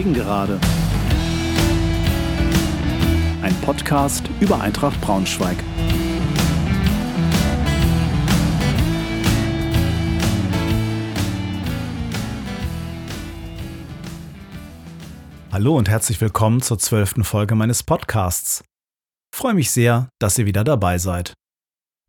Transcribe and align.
Gegengerade. 0.00 0.58
Ein 3.42 3.54
Podcast 3.60 4.30
über 4.40 4.58
Eintracht 4.58 4.98
Braunschweig. 5.02 5.58
Hallo 15.52 15.76
und 15.76 15.90
herzlich 15.90 16.18
willkommen 16.22 16.62
zur 16.62 16.78
zwölften 16.78 17.22
Folge 17.22 17.54
meines 17.54 17.82
Podcasts. 17.82 18.64
Freue 19.36 19.52
mich 19.52 19.70
sehr, 19.70 20.08
dass 20.18 20.38
ihr 20.38 20.46
wieder 20.46 20.64
dabei 20.64 20.96
seid. 20.96 21.34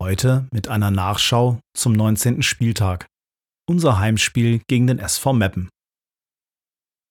Heute 0.02 0.46
mit 0.50 0.66
einer 0.66 0.90
Nachschau 0.90 1.60
zum 1.76 1.92
19. 1.92 2.40
Spieltag. 2.40 3.04
Unser 3.68 3.98
Heimspiel 3.98 4.62
gegen 4.66 4.86
den 4.86 4.98
SV 4.98 5.34
Meppen. 5.34 5.68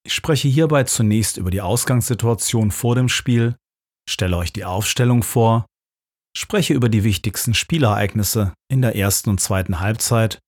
Ich 0.04 0.14
spreche 0.14 0.48
hierbei 0.48 0.84
zunächst 0.84 1.38
über 1.38 1.52
die 1.52 1.62
Ausgangssituation 1.62 2.72
vor 2.72 2.96
dem 2.96 3.10
Spiel, 3.10 3.56
stelle 4.10 4.38
euch 4.38 4.52
die 4.52 4.66
Aufstellung 4.66 5.24
vor, 5.24 5.66
spreche 6.36 6.74
über 6.74 6.90
die 6.90 7.04
wichtigsten 7.04 7.54
Spielereignisse 7.54 8.54
in 8.70 8.82
der 8.82 8.96
ersten 8.96 9.30
und 9.30 9.40
zweiten 9.40 9.80
Halbzeit, 9.80 10.40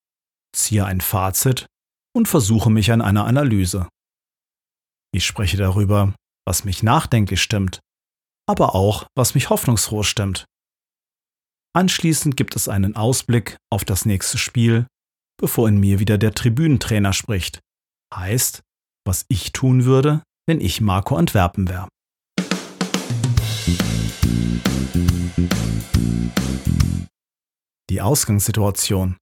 ziehe 0.55 0.85
ein 0.85 1.01
Fazit 1.01 1.67
und 2.15 2.27
versuche 2.27 2.69
mich 2.69 2.91
an 2.91 3.01
einer 3.01 3.25
Analyse. 3.25 3.87
Ich 5.13 5.25
spreche 5.25 5.57
darüber, 5.57 6.13
was 6.45 6.63
mich 6.63 6.81
nachdenklich 6.81 7.41
stimmt, 7.41 7.79
aber 8.47 8.75
auch, 8.75 9.05
was 9.15 9.35
mich 9.35 9.49
hoffnungsfroh 9.49 10.03
stimmt. 10.03 10.45
Anschließend 11.75 12.37
gibt 12.37 12.55
es 12.55 12.67
einen 12.67 12.95
Ausblick 12.95 13.57
auf 13.71 13.85
das 13.85 14.05
nächste 14.05 14.37
Spiel, 14.37 14.87
bevor 15.39 15.67
in 15.67 15.79
mir 15.79 15.99
wieder 15.99 16.17
der 16.17 16.33
Tribünentrainer 16.33 17.13
spricht. 17.13 17.59
Heißt, 18.13 18.61
was 19.05 19.25
ich 19.27 19.51
tun 19.51 19.85
würde, 19.85 20.23
wenn 20.47 20.61
ich 20.61 20.81
Marco 20.81 21.15
Antwerpen 21.15 21.67
wäre. 21.69 21.87
Die 27.89 28.01
Ausgangssituation. 28.01 29.17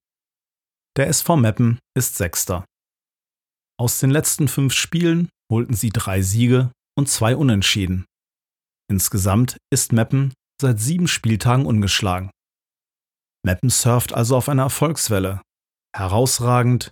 Der 0.98 1.08
SV 1.08 1.38
Meppen 1.38 1.80
ist 1.98 2.16
Sechster. 2.18 2.66
Aus 3.80 4.00
den 4.00 4.12
letzten 4.12 4.48
fünf 4.48 4.74
Spielen 4.74 5.30
holten 5.52 5.74
sie 5.74 5.90
drei 5.90 6.22
Siege 6.22 6.72
und 6.98 7.10
zwei 7.10 7.36
Unentschieden. 7.36 8.06
Insgesamt 8.90 9.58
ist 9.72 9.94
Meppen 9.94 10.34
seit 10.62 10.80
sieben 10.80 11.08
Spieltagen 11.08 11.66
ungeschlagen. 11.66 12.30
Meppen 13.44 13.70
surft 13.70 14.14
also 14.14 14.38
auf 14.38 14.50
einer 14.50 14.64
Erfolgswelle. 14.64 15.42
Herausragend 15.96 16.92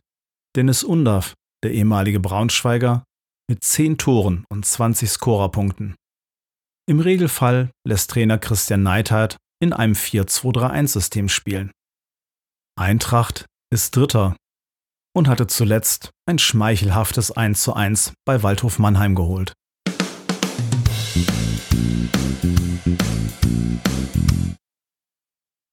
Dennis 0.55 0.83
Undav 0.83 1.35
der 1.63 1.71
ehemalige 1.71 2.19
Braunschweiger, 2.19 3.03
mit 3.49 3.63
10 3.63 3.97
Toren 3.97 4.45
und 4.49 4.65
20 4.65 5.09
Scorerpunkten. 5.09 5.95
Im 6.87 6.99
Regelfall 6.99 7.71
lässt 7.87 8.11
Trainer 8.11 8.37
Christian 8.37 8.83
Neidhardt 8.83 9.37
in 9.61 9.73
einem 9.73 9.93
4-2-3-1-System 9.93 11.29
spielen. 11.29 11.71
Eintracht 12.79 13.45
ist 13.71 13.95
Dritter 13.95 14.35
und 15.15 15.27
hatte 15.27 15.47
zuletzt 15.47 16.11
ein 16.27 16.39
schmeichelhaftes 16.39 17.35
1:1 17.35 18.13
bei 18.25 18.41
Waldhof 18.43 18.79
Mannheim 18.79 19.15
geholt. 19.15 19.53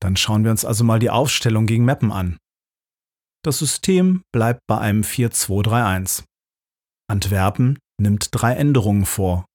Dann 0.01 0.17
schauen 0.17 0.45
wir 0.45 0.51
uns 0.51 0.65
also 0.65 0.85
mal 0.85 0.99
die 0.99 1.11
Aufstellung 1.11 1.67
gegen 1.67 1.85
Meppen 1.85 2.13
an. 2.13 2.39
Das 3.47 3.59
System 3.59 4.25
bleibt 4.33 4.59
bei 4.67 4.77
einem 4.79 5.03
4-2-3-1. 5.03 6.25
Antwerpen 7.09 7.79
nimmt 7.97 8.31
drei 8.33 8.55
Änderungen 8.55 9.07
vor. 9.07 9.47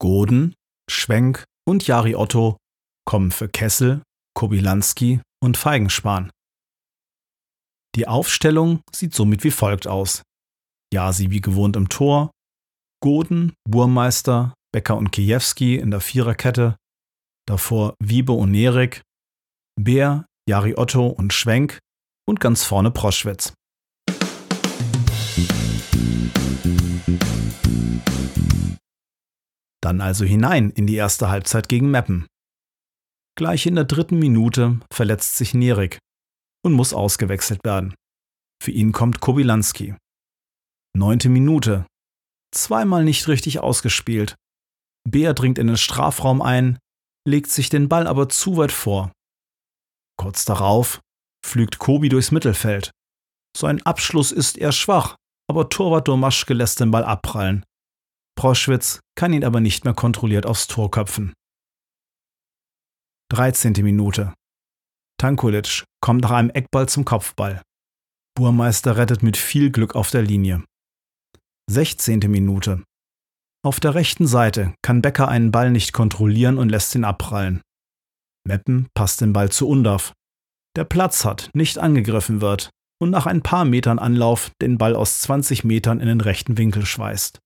Goden, 0.00 0.54
Schwenk 0.90 1.44
und 1.68 1.86
Jari 1.86 2.14
Otto 2.14 2.56
kommen 3.04 3.30
für 3.30 3.50
Kessel, 3.50 4.02
Kobilanski 4.32 5.20
und 5.42 5.58
Feigenspan. 5.58 6.30
Die 7.96 8.08
Aufstellung 8.08 8.80
sieht 8.94 9.12
somit 9.12 9.44
wie 9.44 9.50
folgt 9.50 9.86
aus. 9.86 10.22
Jasi 10.90 11.28
wie 11.28 11.42
gewohnt 11.42 11.76
im 11.76 11.90
Tor, 11.90 12.30
Goden, 13.02 13.52
Burmeister, 13.68 14.54
Becker 14.72 14.96
und 14.96 15.10
Kijewski 15.10 15.76
in 15.76 15.90
der 15.90 16.00
Viererkette, 16.00 16.76
davor 17.46 17.94
Wiebe 18.02 18.32
und 18.32 18.52
Nerik, 18.52 19.02
Bär, 19.78 20.24
Jari 20.48 20.76
Otto 20.78 21.08
und 21.08 21.34
Schwenk 21.34 21.78
und 22.28 22.40
ganz 22.40 22.62
vorne 22.62 22.90
Proschwitz. 22.90 23.54
Dann 29.80 30.02
also 30.02 30.26
hinein 30.26 30.70
in 30.70 30.86
die 30.86 30.96
erste 30.96 31.30
Halbzeit 31.30 31.68
gegen 31.68 31.90
Meppen. 31.90 32.26
Gleich 33.36 33.66
in 33.66 33.76
der 33.76 33.84
dritten 33.84 34.18
Minute 34.18 34.80
verletzt 34.92 35.36
sich 35.36 35.54
Nerik 35.54 35.98
und 36.62 36.74
muss 36.74 36.92
ausgewechselt 36.92 37.64
werden. 37.64 37.94
Für 38.62 38.72
ihn 38.72 38.92
kommt 38.92 39.20
Kobilanski. 39.20 39.94
Neunte 40.94 41.30
Minute. 41.30 41.86
Zweimal 42.54 43.04
nicht 43.04 43.28
richtig 43.28 43.60
ausgespielt. 43.60 44.34
Beer 45.08 45.32
dringt 45.32 45.58
in 45.58 45.68
den 45.68 45.76
Strafraum 45.76 46.42
ein, 46.42 46.78
legt 47.26 47.50
sich 47.50 47.70
den 47.70 47.88
Ball 47.88 48.06
aber 48.06 48.28
zu 48.28 48.56
weit 48.56 48.72
vor. 48.72 49.12
Kurz 50.16 50.44
darauf 50.44 51.00
pflügt 51.48 51.78
Kobi 51.78 52.08
durchs 52.08 52.30
Mittelfeld. 52.30 52.90
Sein 53.56 53.82
Abschluss 53.82 54.30
ist 54.30 54.58
eher 54.58 54.72
schwach, 54.72 55.16
aber 55.50 55.68
Torwart 55.68 56.06
Domaschke 56.06 56.54
lässt 56.54 56.80
den 56.80 56.90
Ball 56.90 57.04
abprallen. 57.04 57.64
Proschwitz 58.36 59.00
kann 59.16 59.32
ihn 59.32 59.44
aber 59.44 59.60
nicht 59.60 59.84
mehr 59.84 59.94
kontrolliert 59.94 60.46
aufs 60.46 60.66
Tor 60.68 60.90
köpfen. 60.90 61.32
13. 63.32 63.72
Minute. 63.82 64.34
Tankulic 65.18 65.84
kommt 66.00 66.22
nach 66.22 66.30
einem 66.30 66.50
Eckball 66.50 66.88
zum 66.88 67.04
Kopfball. 67.04 67.62
Burmeister 68.36 68.96
rettet 68.96 69.22
mit 69.22 69.36
viel 69.36 69.70
Glück 69.70 69.96
auf 69.96 70.10
der 70.10 70.22
Linie. 70.22 70.62
16. 71.70 72.20
Minute. 72.28 72.84
Auf 73.64 73.80
der 73.80 73.94
rechten 73.94 74.26
Seite 74.26 74.74
kann 74.82 75.02
Becker 75.02 75.28
einen 75.28 75.50
Ball 75.50 75.72
nicht 75.72 75.92
kontrollieren 75.92 76.58
und 76.58 76.68
lässt 76.68 76.94
ihn 76.94 77.04
abprallen. 77.04 77.60
Meppen 78.46 78.88
passt 78.94 79.20
den 79.20 79.32
Ball 79.32 79.50
zu 79.50 79.68
Undorf, 79.68 80.14
der 80.78 80.84
Platz 80.84 81.24
hat, 81.24 81.50
nicht 81.54 81.78
angegriffen 81.78 82.40
wird 82.40 82.70
und 83.02 83.10
nach 83.10 83.26
ein 83.26 83.42
paar 83.42 83.64
Metern 83.64 83.98
Anlauf 83.98 84.52
den 84.62 84.78
Ball 84.78 84.94
aus 84.94 85.20
20 85.22 85.64
Metern 85.64 85.98
in 85.98 86.06
den 86.06 86.20
rechten 86.20 86.56
Winkel 86.56 86.86
schweißt. 86.86 87.40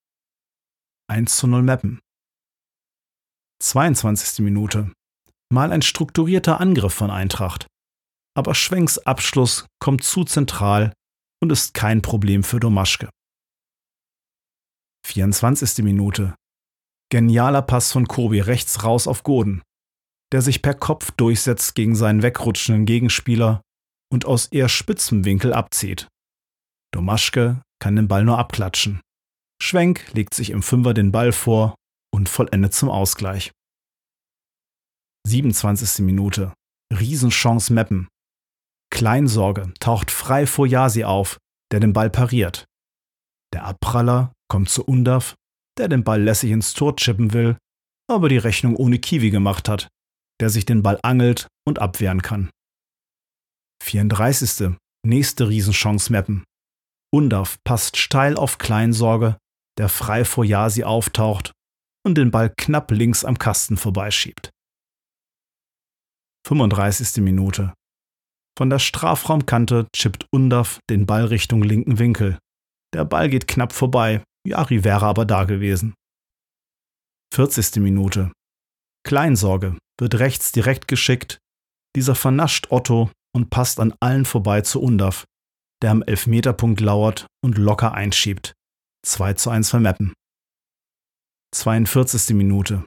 1 1.10 1.34
zu 1.34 1.47
0 1.47 1.62
Meppen. 1.62 1.98
22. 3.62 4.44
Minute. 4.44 4.93
Mal 5.50 5.72
ein 5.72 5.81
strukturierter 5.81 6.60
Angriff 6.60 6.93
von 6.93 7.10
Eintracht. 7.10 7.66
Aber 8.37 8.54
Schwenks 8.54 8.98
Abschluss 8.98 9.66
kommt 9.78 10.04
zu 10.04 10.25
zentral 10.25 10.93
und 11.41 11.50
ist 11.53 11.72
kein 11.72 12.03
Problem 12.03 12.44
für 12.44 12.60
Domaschke. 12.60 13.09
24. 15.06 15.82
Minute. 15.84 16.34
Genialer 17.10 17.62
Pass 17.62 17.93
von 17.93 18.06
Kobi 18.06 18.41
rechts 18.41 18.84
raus 18.84 19.06
auf 19.06 19.22
Goden 19.22 19.62
der 20.32 20.41
sich 20.41 20.62
per 20.62 20.75
Kopf 20.75 21.12
durchsetzt 21.12 21.75
gegen 21.75 21.94
seinen 21.94 22.22
wegrutschenden 22.22 22.87
Gegenspieler 22.87 23.60
und 24.10 24.25
aus 24.25 24.47
eher 24.47 24.69
spitzem 24.69 25.25
Winkel 25.25 25.53
abzieht. 25.53 26.09
Domaschke 26.93 27.62
kann 27.78 27.97
den 27.97 28.09
Ball 28.09 28.25
nur 28.25 28.38
abklatschen. 28.38 29.00
Schwenk 29.62 30.12
legt 30.15 30.34
sich 30.34 30.50
im 30.50 30.62
Fünfer 30.62 30.94
den 30.94 31.12
Ball 31.12 31.32
vor 31.32 31.75
und 32.12 32.28
vollendet 32.28 32.75
zum 32.75 32.88
Ausgleich. 32.88 33.52
27. 35.26 36.05
Minute. 36.05 36.52
Riesenchance 36.93 37.73
Meppen. 37.73 38.08
Kleinsorge 38.90 39.73
taucht 39.81 40.11
frei 40.11 40.46
vor 40.46 40.67
Jasi 40.67 41.05
auf, 41.05 41.38
der 41.70 41.81
den 41.81 41.93
Ball 41.93 42.11
pariert. 42.11 42.67
Der 43.55 43.64
Abpraller 43.64 44.32
kommt 44.49 44.69
zu 44.69 44.84
Undav, 44.84 45.34
der 45.79 45.88
den 45.88 46.05
Ball 46.05 46.23
lässig 46.23 46.50
ins 46.50 46.75
Tor 46.75 46.96
chippen 46.96 47.32
will, 47.32 47.56
aber 48.11 48.29
die 48.29 48.38
Rechnung 48.38 48.76
ohne 48.76 48.99
Kiwi 48.99 49.31
gemacht 49.31 49.69
hat 49.69 49.88
der 50.43 50.50
sich 50.50 50.67
den 50.67 50.83
Ball 50.83 50.99
angelt 51.05 51.47
und 51.65 51.79
abwehren 51.79 52.21
kann. 52.21 52.50
34. 53.85 54.77
Nächste 55.06 55.49
Riesenchance 55.49 56.11
mappen. 56.11 56.43
Undav 57.15 57.59
passt 57.62 57.97
steil 57.97 58.37
auf 58.37 58.59
Kleinsorge, 58.59 59.39
der 59.79 59.89
frei 59.89 60.25
vor 60.25 60.44
Jasi 60.44 60.83
auftaucht 60.83 61.53
und 62.05 62.19
den 62.19 62.33
Ball 62.33 62.53
knapp 62.56 62.91
links 62.91 63.25
am 63.25 63.39
Kasten 63.39 63.77
vorbeischiebt. 63.77 64.50
35. 66.49 67.23
Minute. 67.23 67.73
Von 68.59 68.69
der 68.69 68.81
Strafraumkante 68.81 69.87
chippt 69.94 70.27
Undav 70.33 70.81
den 70.91 71.06
Ball 71.06 71.27
Richtung 71.27 71.62
linken 71.62 72.00
Winkel. 72.00 72.39
Der 72.93 73.05
Ball 73.05 73.31
geht 73.31 73.47
knapp 73.47 73.73
vorbei, 73.73 74.25
Jari 74.44 74.83
wäre 74.83 75.06
aber 75.06 75.25
da 75.25 75.44
gewesen. 75.44 75.94
40. 77.33 77.77
Minute. 77.77 78.33
Kleinsorge 79.05 79.77
wird 79.99 80.17
rechts 80.17 80.53
direkt 80.53 80.89
geschickt. 80.89 81.39
Dieser 81.97 82.15
vernascht 82.15 82.69
Otto 82.71 83.11
und 83.35 83.50
passt 83.50 83.81
an 83.81 83.94
allen 84.00 84.25
vorbei 84.25 84.62
zu 84.62 84.81
Undav, 84.81 85.25
der 85.83 85.91
am 85.91 86.03
Elfmeterpunkt 86.03 86.81
lauert 86.81 87.27
und 87.44 87.59
locker 87.59 87.93
einschiebt. 87.94 88.55
2 89.05 89.35
zu 89.35 89.50
1 89.50 89.71
für 89.71 89.81
Meppen. 89.81 90.12
42. 91.55 92.35
Minute. 92.35 92.85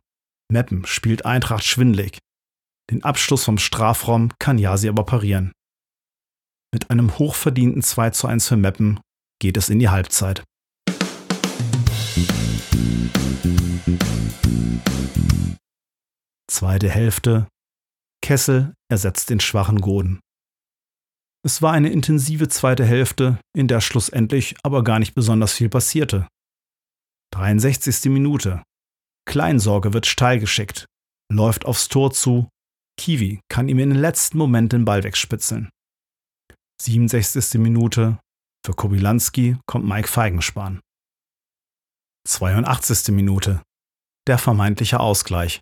Meppen 0.52 0.86
spielt 0.86 1.25
Eintracht 1.25 1.66
schwindlig. 1.66 2.19
Den 2.92 3.04
Abschluss 3.04 3.44
vom 3.44 3.57
Strafraum 3.57 4.31
kann 4.40 4.57
Jasi 4.57 4.88
aber 4.88 5.04
parieren. 5.06 5.52
Mit 6.74 6.90
einem 6.90 7.18
hochverdienten 7.18 7.81
2 7.81 8.12
zu 8.12 8.28
1 8.28 8.48
für 8.48 8.57
Meppen 8.57 9.00
geht 9.40 9.57
es 9.57 9.69
in 9.69 9.80
die 9.80 9.90
Halbzeit. 9.90 10.44
Zweite 16.47 16.89
Hälfte. 16.89 17.47
Kessel 18.21 18.74
ersetzt 18.89 19.30
den 19.30 19.39
schwachen 19.39 19.81
Goden. 19.81 20.19
Es 21.44 21.62
war 21.62 21.74
eine 21.74 21.89
intensive 21.89 22.47
zweite 22.47 22.86
Hälfte, 22.86 23.39
in 23.56 23.68
der 23.68 23.81
schlussendlich 23.81 24.56
aber 24.63 24.83
gar 24.83 25.00
nicht 25.00 25.13
besonders 25.13 25.53
viel 25.53 25.69
passierte. 25.69 26.27
63. 27.33 28.06
Minute. 28.06 28.63
Kleinsorge 29.27 29.94
wird 29.94 30.06
steil 30.06 30.39
geschickt, 30.39 30.86
läuft 31.31 31.65
aufs 31.65 31.88
Tor 31.88 32.12
zu. 32.12 32.50
Kiwi 32.97 33.42
kann 33.50 33.69
ihm 33.69 33.80
in 33.80 33.89
den 33.89 34.00
letzten 34.00 34.38
Moment 34.38 34.74
den 34.74 34.86
Ball 34.86 35.03
wegspitzeln. 35.03 35.69
67. 36.81 37.59
Minute. 37.59 38.19
Für 38.65 38.74
Kobilanski 38.74 39.57
kommt 39.68 39.86
Mike 39.86 40.07
Feigenspan. 40.07 40.80
82. 42.27 43.13
Minute. 43.13 43.62
Der 44.27 44.38
vermeintliche 44.38 45.00
Ausgleich. 45.00 45.62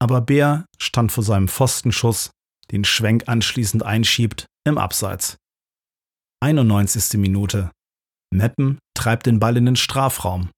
Aber 0.00 0.20
Bär 0.20 0.66
stand 0.78 1.12
vor 1.12 1.24
seinem 1.24 1.48
Pfostenschuss, 1.48 2.30
den 2.70 2.84
Schwenk 2.84 3.28
anschließend 3.28 3.82
einschiebt, 3.82 4.46
im 4.66 4.78
Abseits. 4.78 5.36
91. 6.42 7.18
Minute. 7.18 7.70
Meppen 8.32 8.78
treibt 8.94 9.26
den 9.26 9.38
Ball 9.38 9.56
in 9.56 9.66
den 9.66 9.76
Strafraum. 9.76 10.50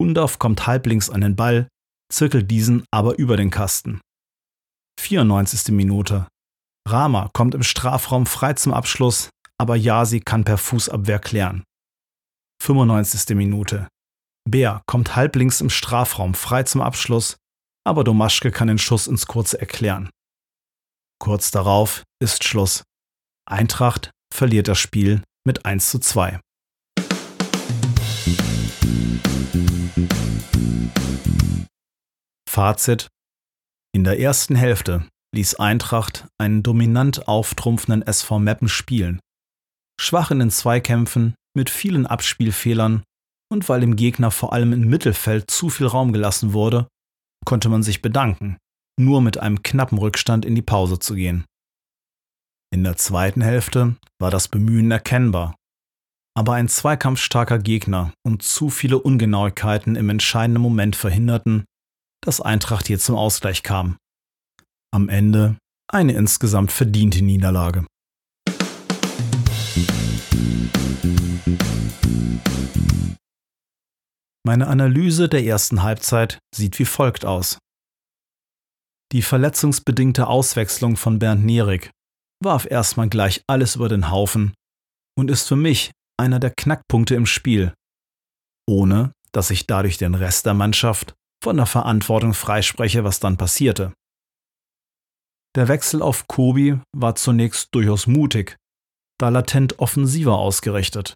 Undorf 0.00 0.38
kommt 0.38 0.66
halblinks 0.66 1.10
an 1.10 1.20
den 1.20 1.36
Ball, 1.36 1.68
zirkelt 2.12 2.50
diesen 2.50 2.84
aber 2.90 3.18
über 3.18 3.36
den 3.36 3.50
Kasten. 3.50 4.00
94. 5.00 5.72
Minute. 5.72 6.28
Rama 6.88 7.30
kommt 7.32 7.54
im 7.54 7.62
Strafraum 7.62 8.26
frei 8.26 8.54
zum 8.54 8.72
Abschluss, 8.74 9.30
aber 9.58 9.76
Yasi 9.76 10.20
kann 10.20 10.44
per 10.44 10.58
Fußabwehr 10.58 11.18
klären. 11.18 11.64
95. 12.62 13.34
Minute. 13.36 13.88
Bär 14.48 14.82
kommt 14.86 15.16
halblinks 15.16 15.60
im 15.60 15.70
Strafraum 15.70 16.34
frei 16.34 16.64
zum 16.64 16.80
Abschluss, 16.80 17.36
aber 17.84 18.04
Domaschke 18.04 18.50
kann 18.50 18.68
den 18.68 18.78
Schuss 18.78 19.06
ins 19.06 19.26
Kurze 19.26 19.60
erklären. 19.60 20.10
Kurz 21.18 21.50
darauf 21.50 22.02
ist 22.20 22.44
Schluss. 22.44 22.82
Eintracht 23.48 24.10
verliert 24.32 24.68
das 24.68 24.78
Spiel 24.78 25.22
mit 25.46 25.64
1 25.64 25.90
zu 25.90 25.98
2. 25.98 26.40
Fazit. 32.48 33.08
In 33.94 34.04
der 34.04 34.20
ersten 34.20 34.56
Hälfte 34.56 35.06
ließ 35.34 35.56
Eintracht 35.56 36.26
einen 36.38 36.62
dominant 36.62 37.26
auftrumpfenden 37.28 38.02
SV 38.02 38.38
Meppen 38.38 38.68
spielen. 38.68 39.20
Schwach 39.98 40.30
in 40.30 40.38
den 40.38 40.50
Zweikämpfen, 40.50 41.34
mit 41.54 41.70
vielen 41.70 42.06
Abspielfehlern 42.06 43.02
und 43.50 43.68
weil 43.68 43.80
dem 43.80 43.96
Gegner 43.96 44.30
vor 44.30 44.52
allem 44.52 44.72
im 44.72 44.88
Mittelfeld 44.88 45.50
zu 45.50 45.70
viel 45.70 45.86
Raum 45.86 46.12
gelassen 46.12 46.52
wurde, 46.52 46.88
konnte 47.44 47.68
man 47.68 47.82
sich 47.82 48.02
bedanken, 48.02 48.56
nur 48.98 49.20
mit 49.20 49.38
einem 49.38 49.62
knappen 49.62 49.98
Rückstand 49.98 50.44
in 50.44 50.54
die 50.54 50.62
Pause 50.62 50.98
zu 50.98 51.14
gehen. 51.14 51.44
In 52.72 52.84
der 52.84 52.96
zweiten 52.96 53.42
Hälfte 53.42 53.96
war 54.18 54.30
das 54.30 54.48
Bemühen 54.48 54.90
erkennbar, 54.90 55.56
aber 56.34 56.54
ein 56.54 56.68
zweikampfstarker 56.68 57.58
Gegner 57.58 58.12
und 58.24 58.42
zu 58.42 58.70
viele 58.70 58.98
Ungenauigkeiten 58.98 59.96
im 59.96 60.08
entscheidenden 60.08 60.62
Moment 60.62 60.96
verhinderten, 60.96 61.64
dass 62.22 62.40
Eintracht 62.40 62.86
hier 62.86 62.98
zum 62.98 63.16
Ausgleich 63.16 63.62
kam. 63.62 63.96
Am 64.94 65.08
Ende 65.08 65.56
eine 65.88 66.12
insgesamt 66.12 66.72
verdiente 66.72 67.22
Niederlage. 67.22 67.86
Meine 74.44 74.66
Analyse 74.66 75.28
der 75.28 75.44
ersten 75.44 75.82
Halbzeit 75.82 76.38
sieht 76.54 76.78
wie 76.78 76.84
folgt 76.84 77.24
aus. 77.24 77.58
Die 79.12 79.22
verletzungsbedingte 79.22 80.26
Auswechslung 80.26 80.96
von 80.96 81.18
Bernd 81.18 81.44
Nierig 81.44 81.90
warf 82.42 82.66
erstmal 82.68 83.08
gleich 83.08 83.42
alles 83.46 83.76
über 83.76 83.88
den 83.88 84.10
Haufen 84.10 84.54
und 85.16 85.30
ist 85.30 85.46
für 85.46 85.56
mich 85.56 85.92
einer 86.18 86.40
der 86.40 86.50
Knackpunkte 86.50 87.14
im 87.14 87.26
Spiel, 87.26 87.74
ohne 88.68 89.12
dass 89.32 89.50
ich 89.50 89.66
dadurch 89.66 89.98
den 89.98 90.14
Rest 90.14 90.46
der 90.46 90.54
Mannschaft 90.54 91.14
von 91.42 91.56
der 91.56 91.66
Verantwortung 91.66 92.34
freispreche, 92.34 93.04
was 93.04 93.20
dann 93.20 93.36
passierte. 93.36 93.92
Der 95.54 95.68
Wechsel 95.68 96.02
auf 96.02 96.26
Kobi 96.26 96.80
war 96.96 97.14
zunächst 97.14 97.68
durchaus 97.74 98.06
mutig, 98.06 98.56
da 99.18 99.28
latent 99.28 99.78
offensiver 99.78 100.38
ausgerichtet. 100.38 101.14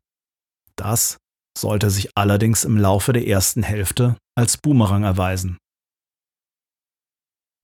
Das 0.77 1.17
sollte 1.57 1.91
sich 1.91 2.17
allerdings 2.17 2.65
im 2.65 2.77
Laufe 2.77 3.13
der 3.13 3.27
ersten 3.27 3.63
Hälfte 3.63 4.17
als 4.37 4.57
Boomerang 4.59 5.05
erweisen. 5.05 5.59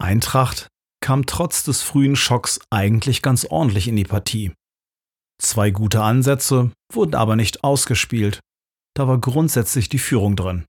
Eintracht 0.01 0.69
kam 1.01 1.27
trotz 1.27 1.65
des 1.65 1.83
frühen 1.83 2.17
Schocks 2.17 2.61
eigentlich 2.71 3.23
ganz 3.23 3.45
ordentlich 3.45 3.89
in 3.89 3.97
die 3.97 4.05
Partie. 4.05 4.53
Zwei 5.41 5.71
gute 5.71 6.03
Ansätze 6.03 6.73
wurden 6.93 7.15
aber 7.15 7.37
nicht 7.37 7.65
ausgespielt, 7.65 8.41
da 8.95 9.09
war 9.09 9.19
grundsätzlich 9.19 9.89
die 9.89 9.99
Führung 9.99 10.37
drin. 10.37 10.65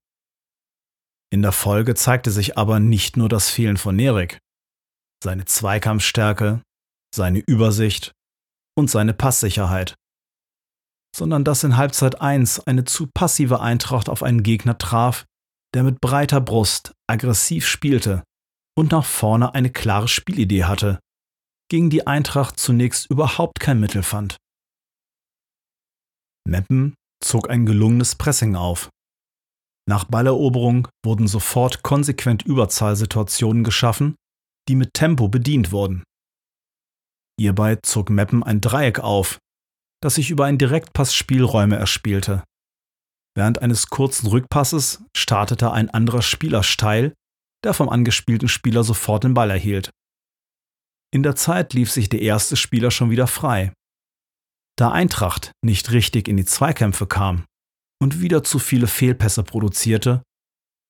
In 1.32 1.42
der 1.42 1.52
Folge 1.52 1.96
zeigte 1.96 2.32
sich 2.32 2.58
aber 2.58 2.80
nicht 2.80 3.18
nur 3.18 3.30
das 3.30 3.50
Fehlen 3.50 3.78
von 3.78 3.96
Nerik, 3.96 4.40
seine 5.24 5.46
Zweikampfstärke, 5.46 6.62
seine 7.14 7.40
Übersicht 7.40 8.12
und 8.76 8.90
seine 8.90 9.14
Passsicherheit 9.14 9.96
sondern 11.16 11.44
dass 11.44 11.64
in 11.64 11.78
Halbzeit 11.78 12.22
1 12.22 12.62
eine 12.62 12.86
zu 12.86 13.08
passive 13.08 13.62
Eintracht 13.62 14.10
auf 14.10 14.24
einen 14.24 14.44
Gegner 14.44 14.78
traf, 14.78 15.26
der 15.74 15.84
mit 15.84 16.02
breiter 16.02 16.42
Brust 16.42 16.94
aggressiv 17.08 17.68
spielte 17.68 18.24
und 18.78 18.92
nach 18.92 19.06
vorne 19.06 19.54
eine 19.54 19.72
klare 19.72 20.08
Spielidee 20.08 20.64
hatte, 20.64 21.00
gegen 21.70 21.90
die 21.90 22.08
Eintracht 22.08 22.60
zunächst 22.60 23.10
überhaupt 23.10 23.60
kein 23.60 23.80
Mittel 23.80 24.04
fand. 24.04 24.38
Meppen 26.48 26.96
zog 27.24 27.50
ein 27.50 27.66
gelungenes 27.66 28.16
Pressing 28.16 28.56
auf. 28.56 28.90
Nach 29.88 30.06
Balleroberung 30.06 30.88
wurden 31.06 31.28
sofort 31.28 31.84
konsequent 31.84 32.44
Überzahlsituationen 32.44 33.64
geschaffen, 33.64 34.16
die 34.70 34.76
mit 34.76 34.94
Tempo 34.94 35.28
bedient 35.28 35.72
wurden. 35.72 36.04
Hierbei 37.40 37.78
zog 37.78 38.10
Meppen 38.10 38.44
ein 38.44 38.62
Dreieck 38.62 39.00
auf, 39.00 39.40
das 40.04 40.16
sich 40.16 40.30
über 40.32 40.46
einen 40.46 40.58
Direktpass 40.58 41.16
Spielräume 41.16 41.78
erspielte. 41.78 42.44
Während 43.36 43.62
eines 43.62 43.88
kurzen 43.88 44.28
Rückpasses 44.28 45.04
startete 45.16 45.72
ein 45.72 45.90
anderer 45.90 46.22
Spieler 46.22 46.62
steil, 46.62 47.14
der 47.64 47.74
vom 47.74 47.88
angespielten 47.88 48.50
Spieler 48.50 48.84
sofort 48.84 49.24
den 49.24 49.34
Ball 49.34 49.50
erhielt. 49.50 49.92
In 51.14 51.24
der 51.24 51.38
Zeit 51.38 51.74
lief 51.74 51.90
sich 51.90 52.10
der 52.10 52.22
erste 52.22 52.58
Spieler 52.58 52.92
schon 52.92 53.12
wieder 53.12 53.28
frei. 53.28 53.72
Da 54.78 54.92
Eintracht 54.92 55.54
nicht 55.64 55.92
richtig 55.92 56.28
in 56.28 56.36
die 56.36 56.46
Zweikämpfe 56.46 57.08
kam 57.08 57.46
und 58.02 58.20
wieder 58.20 58.44
zu 58.44 58.60
viele 58.60 58.88
Fehlpässe 58.88 59.44
produzierte, 59.44 60.22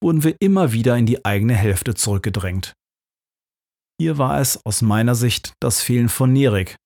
wurden 0.02 0.24
wir 0.24 0.36
immer 0.40 0.74
wieder 0.74 0.98
in 0.98 1.06
die 1.06 1.24
eigene 1.24 1.54
Hälfte 1.54 1.94
zurückgedrängt. 1.94 2.74
Hier 4.02 4.18
war 4.18 4.40
es 4.40 4.60
aus 4.66 4.82
meiner 4.82 5.14
Sicht 5.14 5.54
das 5.62 5.82
Fehlen 5.82 6.10
von 6.10 6.34
Nerik, 6.34 6.78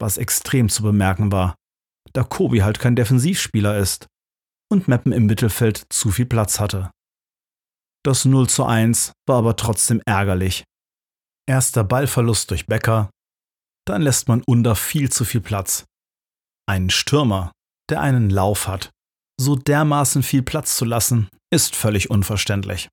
was 0.00 0.18
extrem 0.18 0.68
zu 0.68 0.82
bemerken 0.82 1.32
war, 1.32 1.54
da 2.12 2.24
Kobi 2.24 2.60
halt 2.60 2.78
kein 2.78 2.96
Defensivspieler 2.96 3.78
ist 3.78 4.06
und 4.70 4.88
Meppen 4.88 5.12
im 5.12 5.26
Mittelfeld 5.26 5.84
zu 5.90 6.10
viel 6.10 6.26
Platz 6.26 6.60
hatte. 6.60 6.90
Das 8.04 8.24
0 8.24 8.48
zu 8.48 8.64
1 8.64 9.12
war 9.26 9.38
aber 9.38 9.56
trotzdem 9.56 10.00
ärgerlich. 10.06 10.64
Erster 11.48 11.84
Ballverlust 11.84 12.50
durch 12.50 12.66
Becker, 12.66 13.10
dann 13.86 14.02
lässt 14.02 14.28
man 14.28 14.42
unter 14.42 14.76
viel 14.76 15.10
zu 15.10 15.24
viel 15.24 15.40
Platz. 15.40 15.84
Einen 16.68 16.90
Stürmer, 16.90 17.52
der 17.90 18.00
einen 18.00 18.30
Lauf 18.30 18.68
hat, 18.68 18.90
so 19.40 19.56
dermaßen 19.56 20.22
viel 20.22 20.42
Platz 20.42 20.76
zu 20.76 20.84
lassen, 20.84 21.28
ist 21.50 21.74
völlig 21.74 22.10
unverständlich. 22.10 22.88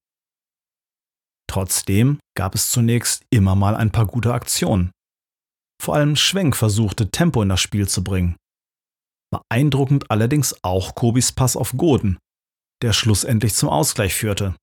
Trotzdem 1.48 2.20
gab 2.36 2.56
es 2.56 2.72
zunächst 2.72 3.24
immer 3.30 3.56
mal 3.56 3.76
ein 3.76 3.92
paar 3.92 4.06
gute 4.06 4.34
Aktionen. 4.34 4.92
Vor 5.86 5.94
allem 5.94 6.15
Schwenk 6.15 6.56
versuchte 6.56 7.12
Tempo 7.12 7.44
in 7.44 7.50
das 7.50 7.62
Spiel 7.62 7.88
zu 7.88 8.04
bringen. 8.04 8.36
Beeindruckend 9.32 10.10
allerdings 10.10 10.56
auch 10.63 10.96
Kobis 10.96 11.32
Pass 11.32 11.56
auf 11.56 11.74
Goden, 11.77 12.18
der 12.82 12.92
schlussendlich 12.92 13.54
zum 13.54 13.70
Ausgleich 13.70 14.15
führte. 14.15 14.56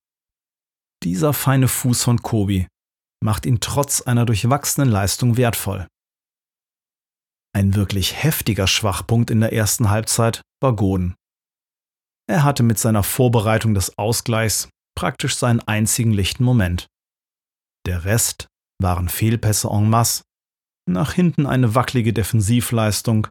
Dieser 1.04 1.32
feine 1.32 1.68
Fuß 1.68 2.02
von 2.02 2.22
Kobi 2.22 2.66
macht 3.22 3.46
ihn 3.46 3.60
trotz 3.60 4.00
einer 4.00 4.26
durchwachsenen 4.26 4.90
Leistung 4.90 5.36
wertvoll. 5.36 5.86
Ein 7.54 7.76
wirklich 7.76 8.20
heftiger 8.24 8.66
Schwachpunkt 8.66 9.30
in 9.30 9.38
der 9.38 9.52
ersten 9.52 9.90
Halbzeit 9.90 10.42
war 10.60 10.74
Goden. 10.74 11.14
Er 12.28 12.42
hatte 12.42 12.64
mit 12.64 12.80
seiner 12.80 13.04
Vorbereitung 13.04 13.74
des 13.74 13.96
Ausgleichs 13.96 14.70
praktisch 14.98 15.36
seinen 15.36 15.60
einzigen 15.60 16.10
lichten 16.10 16.42
Moment. 16.42 16.88
Der 17.86 18.04
Rest 18.04 18.48
waren 18.80 19.08
Fehlpässe 19.08 19.68
en 19.68 19.88
masse, 19.88 20.24
nach 20.88 21.12
hinten 21.12 21.46
eine 21.46 21.74
wackelige 21.74 22.12
Defensivleistung, 22.12 23.28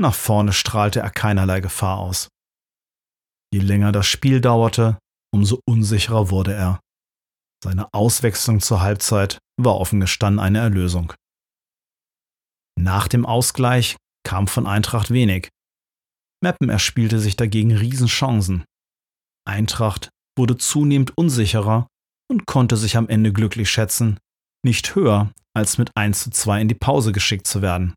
nach 0.00 0.14
vorne 0.14 0.52
strahlte 0.52 1.00
er 1.00 1.10
keinerlei 1.10 1.60
Gefahr 1.60 1.98
aus. 1.98 2.28
Je 3.52 3.60
länger 3.60 3.92
das 3.92 4.06
Spiel 4.06 4.40
dauerte, 4.40 4.98
umso 5.32 5.60
unsicherer 5.68 6.30
wurde 6.30 6.54
er. 6.54 6.80
Seine 7.62 7.92
Auswechslung 7.92 8.60
zur 8.60 8.80
Halbzeit 8.80 9.38
war 9.60 9.76
offen 9.76 10.00
gestanden 10.00 10.40
eine 10.40 10.58
Erlösung. 10.60 11.12
Nach 12.78 13.08
dem 13.08 13.26
Ausgleich 13.26 13.96
kam 14.24 14.48
von 14.48 14.66
Eintracht 14.66 15.10
wenig. 15.10 15.50
Meppen 16.42 16.70
erspielte 16.70 17.20
sich 17.20 17.36
dagegen 17.36 17.76
Riesenchancen. 17.76 18.64
Eintracht 19.46 20.08
wurde 20.38 20.56
zunehmend 20.56 21.16
unsicherer 21.18 21.86
und 22.30 22.46
konnte 22.46 22.76
sich 22.76 22.96
am 22.96 23.08
Ende 23.08 23.32
glücklich 23.32 23.70
schätzen, 23.70 24.18
nicht 24.64 24.94
höher 24.94 25.32
als 25.54 25.78
mit 25.78 25.90
1 25.96 26.24
zu 26.24 26.30
2 26.30 26.62
in 26.62 26.68
die 26.68 26.74
Pause 26.74 27.12
geschickt 27.12 27.46
zu 27.46 27.62
werden. 27.62 27.94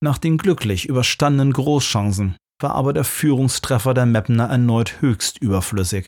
Nach 0.00 0.18
den 0.18 0.38
glücklich 0.38 0.86
überstandenen 0.86 1.52
Großchancen 1.52 2.36
war 2.60 2.74
aber 2.74 2.92
der 2.92 3.04
Führungstreffer 3.04 3.94
der 3.94 4.06
Meppener 4.06 4.48
erneut 4.48 5.00
höchst 5.00 5.38
überflüssig. 5.38 6.06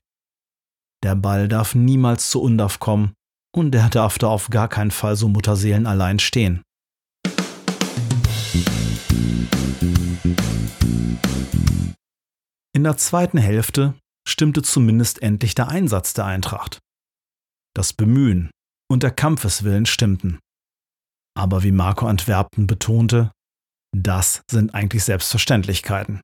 Der 1.03 1.15
Ball 1.15 1.49
darf 1.49 1.75
niemals 1.75 2.31
zu 2.31 2.41
Undav 2.41 2.79
kommen 2.79 3.15
und 3.55 3.73
der 3.73 3.89
darf 3.89 4.19
da 4.19 4.29
auf 4.29 4.51
gar 4.51 4.69
keinen 4.69 4.91
Fall 4.91 5.17
so 5.17 5.29
Mutterseelen 5.29 5.87
allein 5.87 6.19
stehen. 6.19 6.63
In 12.73 12.85
der 12.85 12.97
zweiten 12.97 13.39
Hälfte 13.39 13.95
stimmte 14.27 14.63
zumindest 14.63 15.23
endlich 15.23 15.55
der 15.55 15.69
Einsatz 15.69 16.15
der 16.15 16.27
Eintracht. 16.27 16.79
Das 17.75 17.93
Bemühen 17.93 18.51
und 18.91 19.03
der 19.03 19.13
Kampfeswillen 19.13 19.87
stimmten. 19.87 20.41
Aber 21.39 21.63
wie 21.63 21.73
Marco 21.73 22.07
Antwerpen 22.07 22.67
betonte, 22.67 23.31
das 23.97 24.43
sind 24.51 24.75
eigentlich 24.75 25.05
Selbstverständlichkeiten. 25.05 26.21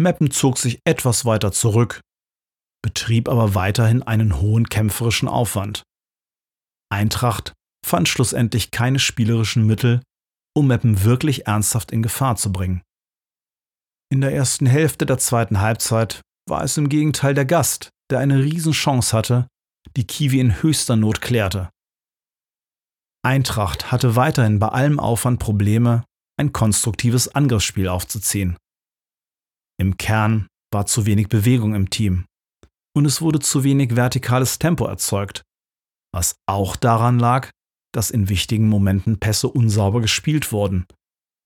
Meppen 0.00 0.30
zog 0.30 0.58
sich 0.58 0.80
etwas 0.84 1.24
weiter 1.24 1.52
zurück, 1.52 2.00
betrieb 2.82 3.28
aber 3.28 3.54
weiterhin 3.54 4.02
einen 4.02 4.40
hohen 4.40 4.68
kämpferischen 4.68 5.28
Aufwand. 5.28 5.82
Eintracht 6.90 7.52
fand 7.86 8.08
schlussendlich 8.08 8.70
keine 8.70 8.98
spielerischen 8.98 9.66
Mittel, 9.66 10.02
um 10.54 10.66
Meppen 10.66 11.02
wirklich 11.02 11.46
ernsthaft 11.46 11.92
in 11.92 12.02
Gefahr 12.02 12.36
zu 12.36 12.52
bringen. 12.52 12.82
In 14.12 14.20
der 14.20 14.34
ersten 14.34 14.66
Hälfte 14.66 15.06
der 15.06 15.18
zweiten 15.18 15.60
Halbzeit 15.60 16.20
war 16.48 16.62
es 16.62 16.76
im 16.76 16.90
Gegenteil 16.90 17.34
der 17.34 17.46
Gast, 17.46 17.88
der 18.10 18.18
eine 18.18 18.38
Riesenchance 18.42 19.16
hatte, 19.16 19.46
die 19.96 20.06
Kiwi 20.06 20.40
in 20.40 20.62
höchster 20.62 20.96
Not 20.96 21.20
klärte. 21.20 21.70
Eintracht 23.24 23.92
hatte 23.92 24.16
weiterhin 24.16 24.58
bei 24.58 24.68
allem 24.68 24.98
Aufwand 24.98 25.38
Probleme, 25.38 26.04
ein 26.38 26.52
konstruktives 26.52 27.28
Angriffsspiel 27.28 27.88
aufzuziehen. 27.88 28.56
Im 29.78 29.96
Kern 29.96 30.48
war 30.72 30.86
zu 30.86 31.06
wenig 31.06 31.28
Bewegung 31.28 31.74
im 31.74 31.90
Team 31.90 32.26
und 32.96 33.04
es 33.04 33.20
wurde 33.20 33.38
zu 33.38 33.64
wenig 33.64 33.96
vertikales 33.96 34.58
Tempo 34.58 34.86
erzeugt, 34.86 35.42
was 36.12 36.36
auch 36.46 36.76
daran 36.76 37.18
lag, 37.18 37.50
dass 37.94 38.10
in 38.10 38.28
wichtigen 38.28 38.68
Momenten 38.68 39.20
Pässe 39.20 39.48
unsauber 39.48 40.00
gespielt 40.00 40.52
wurden 40.52 40.86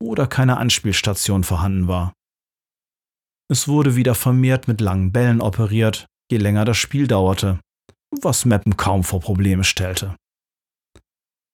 oder 0.02 0.26
keine 0.26 0.58
Anspielstation 0.58 1.44
vorhanden 1.44 1.88
war. 1.88 2.12
Es 3.48 3.68
wurde 3.68 3.96
wieder 3.96 4.14
vermehrt 4.14 4.68
mit 4.68 4.80
langen 4.80 5.12
Bällen 5.12 5.40
operiert, 5.40 6.06
je 6.30 6.38
länger 6.38 6.64
das 6.64 6.76
Spiel 6.76 7.06
dauerte, 7.06 7.60
was 8.10 8.44
Meppen 8.44 8.76
kaum 8.76 9.04
vor 9.04 9.20
Probleme 9.20 9.64
stellte. 9.64 10.16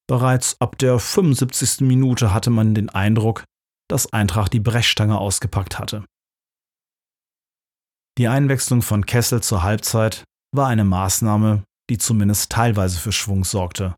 Bereits 0.08 0.60
ab 0.60 0.78
der 0.78 0.98
75. 0.98 1.80
Minute 1.80 2.34
hatte 2.34 2.50
man 2.50 2.74
den 2.74 2.90
Eindruck, 2.90 3.44
dass 3.88 4.12
Eintracht 4.12 4.52
die 4.52 4.60
Brechstange 4.60 5.18
ausgepackt 5.18 5.78
hatte. 5.78 6.04
Die 8.18 8.28
Einwechslung 8.28 8.82
von 8.82 9.06
Kessel 9.06 9.42
zur 9.42 9.62
Halbzeit 9.62 10.24
war 10.54 10.68
eine 10.68 10.84
Maßnahme, 10.84 11.64
die 11.88 11.98
zumindest 11.98 12.52
teilweise 12.52 12.98
für 12.98 13.12
Schwung 13.12 13.44
sorgte. 13.44 13.96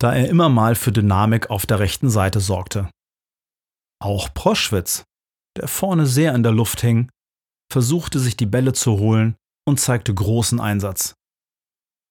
Da 0.00 0.12
er 0.12 0.28
immer 0.28 0.48
mal 0.48 0.74
für 0.74 0.90
Dynamik 0.90 1.50
auf 1.50 1.66
der 1.66 1.78
rechten 1.78 2.10
Seite 2.10 2.40
sorgte. 2.40 2.90
Auch 4.02 4.34
Proschwitz, 4.34 5.04
der 5.56 5.68
vorne 5.68 6.06
sehr 6.06 6.34
in 6.34 6.42
der 6.42 6.52
Luft 6.52 6.80
hing, 6.80 7.08
versuchte 7.70 8.18
sich 8.18 8.36
die 8.36 8.46
Bälle 8.46 8.72
zu 8.72 8.98
holen 8.98 9.36
und 9.66 9.80
zeigte 9.80 10.14
großen 10.14 10.60
Einsatz. 10.60 11.14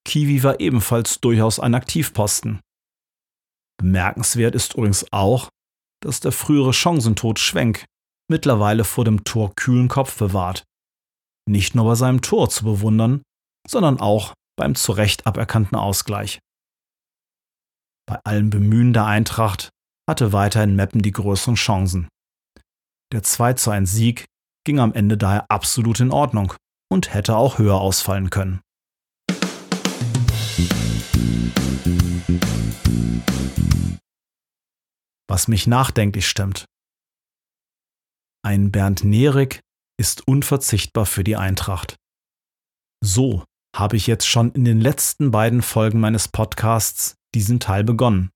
Kiwi 0.06 0.42
war 0.42 0.60
ebenfalls 0.60 1.20
durchaus 1.20 1.58
ein 1.58 1.74
Aktivposten. 1.74 2.60
Bemerkenswert 3.78 4.54
ist 4.54 4.74
übrigens 4.74 5.12
auch, 5.12 5.48
dass 6.02 6.20
der 6.20 6.32
frühere 6.32 6.72
Chancentod 6.72 7.38
Schwenk 7.38 7.86
mittlerweile 8.30 8.84
vor 8.84 9.04
dem 9.04 9.24
Tor 9.24 9.54
kühlen 9.54 9.88
Kopf 9.88 10.18
bewahrt. 10.18 10.64
Nicht 11.48 11.74
nur 11.74 11.84
bei 11.84 11.94
seinem 11.94 12.22
Tor 12.22 12.48
zu 12.50 12.64
bewundern, 12.64 13.22
sondern 13.68 14.00
auch 14.00 14.34
beim 14.56 14.74
zu 14.74 14.92
Recht 14.92 15.26
aberkannten 15.26 15.76
Ausgleich. 15.76 16.38
Bei 18.06 18.20
allem 18.24 18.50
Bemühen 18.50 18.92
der 18.92 19.06
Eintracht 19.06 19.70
hatte 20.08 20.32
weiterhin 20.32 20.76
Meppen 20.76 21.00
die 21.02 21.12
größeren 21.12 21.54
Chancen. 21.54 22.08
Der 23.12 23.22
2 23.22 23.54
zu 23.54 23.70
1 23.70 23.90
Sieg 23.90 24.26
ging 24.64 24.78
am 24.78 24.92
Ende 24.92 25.16
daher 25.16 25.50
absolut 25.50 26.00
in 26.00 26.10
Ordnung 26.10 26.54
und 26.90 27.12
hätte 27.14 27.36
auch 27.36 27.58
höher 27.58 27.80
ausfallen 27.80 28.30
können. 28.30 28.60
Was 35.28 35.48
mich 35.48 35.66
nachdenklich 35.66 36.28
stimmt. 36.28 36.66
Ein 38.44 38.70
Bernd 38.70 39.04
Nerik 39.04 39.60
ist 39.98 40.28
unverzichtbar 40.28 41.06
für 41.06 41.24
die 41.24 41.36
Eintracht. 41.36 41.96
So 43.02 43.44
habe 43.74 43.96
ich 43.96 44.06
jetzt 44.06 44.26
schon 44.26 44.52
in 44.52 44.64
den 44.64 44.80
letzten 44.80 45.30
beiden 45.30 45.62
Folgen 45.62 45.98
meines 45.98 46.28
Podcasts 46.28 47.16
diesen 47.34 47.58
Teil 47.58 47.84
begonnen. 47.84 48.30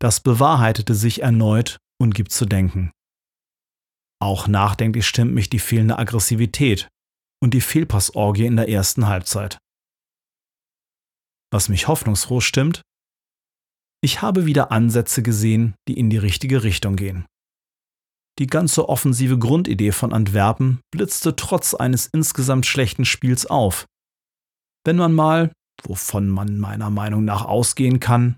Das 0.00 0.20
bewahrheitete 0.20 0.94
sich 0.94 1.22
erneut 1.22 1.78
und 2.00 2.14
gibt 2.14 2.32
zu 2.32 2.46
denken. 2.46 2.90
Auch 4.20 4.48
nachdenklich 4.48 5.06
stimmt 5.06 5.34
mich 5.34 5.50
die 5.50 5.58
fehlende 5.58 5.98
Aggressivität 5.98 6.88
und 7.44 7.52
die 7.52 7.60
Fehlpassorgie 7.60 8.46
in 8.46 8.56
der 8.56 8.70
ersten 8.70 9.06
Halbzeit. 9.06 9.58
Was 11.52 11.68
mich 11.68 11.88
hoffnungsfroh 11.88 12.40
stimmt, 12.40 12.80
ich 14.02 14.22
habe 14.22 14.46
wieder 14.46 14.72
Ansätze 14.72 15.22
gesehen, 15.22 15.74
die 15.86 15.98
in 15.98 16.08
die 16.08 16.16
richtige 16.16 16.62
Richtung 16.62 16.96
gehen. 16.96 17.26
Die 18.38 18.46
ganze 18.46 18.88
offensive 18.88 19.38
Grundidee 19.38 19.92
von 19.92 20.14
Antwerpen 20.14 20.80
blitzte 20.90 21.36
trotz 21.36 21.74
eines 21.74 22.06
insgesamt 22.06 22.64
schlechten 22.64 23.04
Spiels 23.04 23.44
auf. 23.44 23.84
Wenn 24.86 24.96
man 24.96 25.12
mal, 25.12 25.52
wovon 25.82 26.28
man 26.28 26.56
meiner 26.56 26.88
Meinung 26.88 27.26
nach 27.26 27.44
ausgehen 27.44 28.00
kann, 28.00 28.36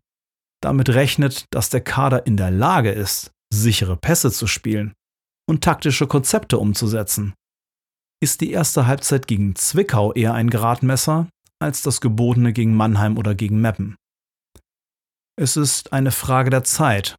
damit 0.61 0.89
rechnet, 0.89 1.45
dass 1.53 1.71
der 1.71 1.81
Kader 1.81 2.27
in 2.27 2.37
der 2.37 2.51
Lage 2.51 2.91
ist, 2.91 3.31
sichere 3.55 3.97
Pässe 3.97 4.33
zu 4.33 4.49
spielen 4.49 4.95
und 5.49 5.63
taktische 5.63 6.09
Konzepte 6.09 6.59
umzusetzen, 6.59 7.35
ist 8.23 8.41
die 8.41 8.51
erste 8.51 8.87
Halbzeit 8.87 9.27
gegen 9.27 9.55
Zwickau 9.57 10.13
eher 10.13 10.35
ein 10.35 10.51
Gradmesser 10.51 11.29
als 11.61 11.83
das 11.83 12.01
gebotene 12.01 12.53
gegen 12.53 12.75
Mannheim 12.75 13.17
oder 13.19 13.35
gegen 13.35 13.61
Meppen. 13.61 13.97
Es 15.39 15.57
ist 15.57 15.93
eine 15.93 16.13
Frage 16.13 16.51
der 16.51 16.65
Zeit, 16.65 17.17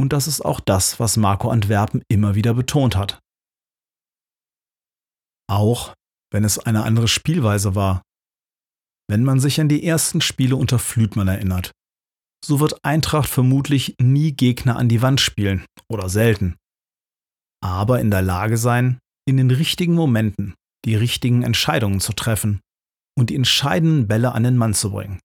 und 0.00 0.12
das 0.12 0.28
ist 0.28 0.44
auch 0.44 0.60
das, 0.60 1.00
was 1.00 1.16
Marco 1.16 1.50
Antwerpen 1.50 2.02
immer 2.08 2.34
wieder 2.34 2.54
betont 2.54 2.96
hat. 2.96 3.18
Auch 5.50 5.94
wenn 6.30 6.44
es 6.44 6.58
eine 6.58 6.84
andere 6.84 7.08
Spielweise 7.08 7.74
war. 7.74 8.02
Wenn 9.10 9.24
man 9.24 9.40
sich 9.40 9.60
an 9.60 9.68
die 9.68 9.84
ersten 9.84 10.20
Spiele 10.20 10.56
unter 10.56 10.78
Flütmann 10.78 11.28
erinnert, 11.28 11.72
so 12.44 12.60
wird 12.60 12.84
Eintracht 12.84 13.28
vermutlich 13.28 13.96
nie 14.00 14.32
Gegner 14.32 14.76
an 14.76 14.88
die 14.88 15.02
Wand 15.02 15.20
spielen 15.20 15.64
oder 15.88 16.08
selten. 16.08 16.56
Aber 17.60 17.98
in 18.00 18.10
der 18.10 18.22
Lage 18.22 18.58
sein, 18.58 19.00
in 19.28 19.36
den 19.36 19.50
richtigen 19.50 19.94
Momenten 19.94 20.54
die 20.84 20.96
richtigen 20.96 21.42
Entscheidungen 21.42 22.00
zu 22.00 22.12
treffen 22.12 22.60
und 23.16 23.30
die 23.30 23.36
entscheidenden 23.36 24.08
Bälle 24.08 24.32
an 24.32 24.42
den 24.42 24.56
Mann 24.56 24.74
zu 24.74 24.90
bringen. 24.90 25.20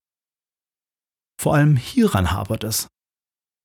Vor 1.39 1.55
allem 1.55 1.77
hieran 1.77 2.31
hapert 2.31 2.63
es. 2.63 2.87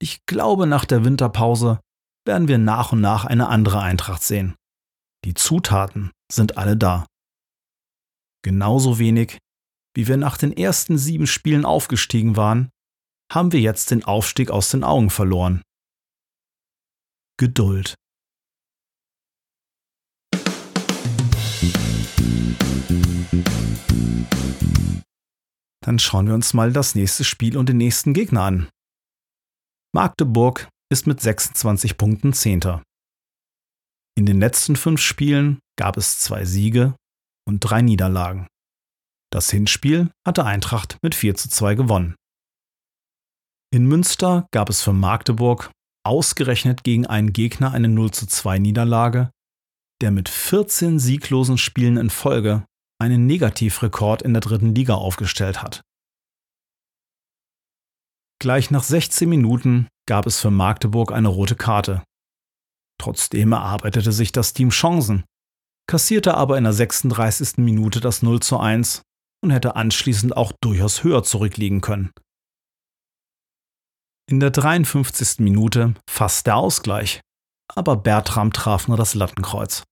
Ich 0.01 0.25
glaube, 0.27 0.67
nach 0.67 0.85
der 0.85 1.05
Winterpause 1.05 1.81
werden 2.25 2.47
wir 2.47 2.59
nach 2.59 2.93
und 2.93 3.01
nach 3.01 3.25
eine 3.25 3.49
andere 3.49 3.81
Eintracht 3.81 4.23
sehen. 4.23 4.55
Die 5.25 5.35
Zutaten 5.35 6.13
sind 6.31 6.57
alle 6.57 6.77
da. 6.77 7.07
Genauso 8.45 8.99
wenig, 8.99 9.39
wie 9.97 10.07
wir 10.07 10.17
nach 10.17 10.37
den 10.37 10.57
ersten 10.57 10.99
sieben 10.99 11.27
Spielen 11.27 11.65
aufgestiegen 11.65 12.37
waren, 12.37 12.71
haben 13.33 13.53
wir 13.53 13.61
jetzt 13.61 13.91
den 13.91 14.05
Aufstieg 14.05 14.51
aus 14.51 14.71
den 14.71 14.85
Augen 14.85 15.11
verloren. 15.11 15.63
Geduld. 17.39 17.95
Dann 25.81 25.99
schauen 25.99 26.27
wir 26.27 26.35
uns 26.35 26.55
mal 26.55 26.73
das 26.73 26.95
nächste 26.95 27.25
Spiel 27.25 27.57
und 27.57 27.69
den 27.69 27.79
nächsten 27.79 28.13
Gegner 28.15 28.43
an. 28.43 28.69
Magdeburg 29.95 30.69
ist 30.91 31.07
mit 31.07 31.21
26 31.21 31.97
Punkten 31.97 32.33
Zehnter. 32.33 32.83
In 34.17 34.27
den 34.27 34.41
letzten 34.41 34.77
fünf 34.77 35.01
Spielen 35.01 35.61
gab 35.79 35.97
es 35.97 36.21
zwei 36.21 36.45
Siege 36.45 36.95
und 37.47 37.61
drei 37.61 37.83
Niederlagen. 37.83 38.47
Das 39.31 39.51
Hinspiel 39.51 40.11
hatte 40.27 40.45
Eintracht 40.45 40.99
mit 41.03 41.15
4 41.15 41.35
zu 41.35 41.49
2 41.49 41.75
gewonnen. 41.75 42.15
In 43.71 43.87
Münster 43.87 44.47
gab 44.51 44.71
es 44.71 44.83
für 44.83 44.95
Magdeburg 44.95 45.71
ausgerechnet 46.05 46.85
gegen 46.85 47.07
einen 47.07 47.33
Gegner 47.33 47.73
eine 47.73 47.89
0 47.89 48.11
zu 48.11 48.27
2 48.27 48.59
Niederlage, 48.59 49.31
der 50.01 50.11
mit 50.11 50.29
14 50.29 50.99
sieglosen 50.99 51.59
Spielen 51.59 51.99
in 51.99 52.09
Folge 52.09 52.65
einen 52.99 53.27
Negativrekord 53.27 54.23
in 54.23 54.35
der 54.35 54.41
dritten 54.41 54.75
Liga 54.75 54.95
aufgestellt 54.95 55.63
hat. 55.63 55.83
Gleich 58.41 58.71
nach 58.71 58.85
16 58.85 59.29
Minuten 59.29 59.89
gab 60.07 60.27
es 60.27 60.41
für 60.41 60.51
Magdeburg 60.51 61.13
eine 61.13 61.29
rote 61.29 61.57
Karte. 61.57 62.05
Trotzdem 63.01 63.53
erarbeitete 63.53 64.13
sich 64.13 64.33
das 64.33 64.53
Team 64.53 64.71
Chancen, 64.71 65.25
kassierte 65.89 66.35
aber 66.35 66.59
in 66.59 66.65
der 66.65 66.73
36. 66.73 67.59
Minute 67.59 68.01
das 68.01 68.23
0 68.23 68.41
zu 68.41 68.59
1 68.59 69.03
und 69.43 69.51
hätte 69.51 69.77
anschließend 69.77 70.37
auch 70.37 70.53
durchaus 70.61 71.05
höher 71.05 71.23
zurückliegen 71.23 71.81
können. 71.81 72.13
In 74.29 74.41
der 74.41 74.51
53. 74.51 75.39
Minute 75.39 75.95
fast 76.09 76.47
der 76.47 76.57
Ausgleich, 76.57 77.21
aber 77.75 77.97
Bertram 77.97 78.53
traf 78.53 78.89
nur 78.89 78.97
das 78.97 79.15
Lattenkreuz. 79.15 79.85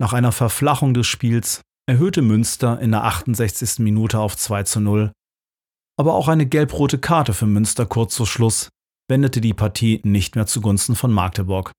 Nach 0.00 0.12
einer 0.12 0.32
Verflachung 0.32 0.94
des 0.94 1.06
Spiels 1.06 1.62
erhöhte 1.88 2.22
Münster 2.22 2.80
in 2.80 2.92
der 2.92 3.04
68. 3.04 3.78
Minute 3.80 4.18
auf 4.18 4.36
2 4.36 4.62
zu 4.64 4.80
0, 4.80 5.12
aber 5.98 6.14
auch 6.14 6.28
eine 6.28 6.46
gelb-rote 6.46 6.98
Karte 6.98 7.34
für 7.34 7.46
Münster 7.46 7.86
kurz 7.86 8.16
vor 8.16 8.26
Schluss 8.26 8.68
wendete 9.08 9.40
die 9.40 9.54
Partie 9.54 10.00
nicht 10.04 10.36
mehr 10.36 10.46
zugunsten 10.46 10.94
von 10.94 11.12
Magdeburg. 11.12 11.72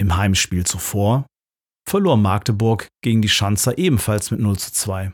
Im 0.00 0.16
Heimspiel 0.16 0.64
zuvor 0.64 1.26
verlor 1.88 2.16
Magdeburg 2.16 2.88
gegen 3.02 3.20
die 3.20 3.28
Schanzer 3.28 3.76
ebenfalls 3.78 4.30
mit 4.30 4.40
0 4.40 4.58
zu 4.58 4.72
2. 4.72 5.12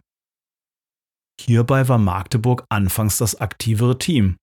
Hierbei 1.40 1.88
war 1.88 1.99
Magdeburg 1.99 2.64
anfangs 2.69 3.16
das 3.16 3.40
aktivere 3.40 3.99
Team, 3.99 4.37